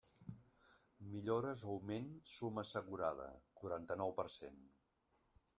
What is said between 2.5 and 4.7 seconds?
assegurada: quaranta-nou per cent.